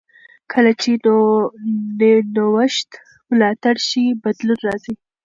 [0.51, 0.91] کله چې
[2.35, 2.89] نوښت
[3.29, 4.93] ملاتړ شي، بدلون راځي.